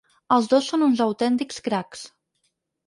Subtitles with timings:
[0.37, 2.05] Els dos són uns autèntics cracs!